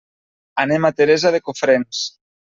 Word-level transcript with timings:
Anem 0.63 0.87
a 0.89 0.91
Teresa 1.03 1.33
de 1.37 1.43
Cofrents. 1.51 2.03